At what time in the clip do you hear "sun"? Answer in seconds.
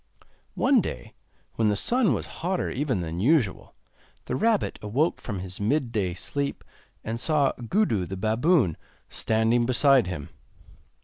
1.75-2.11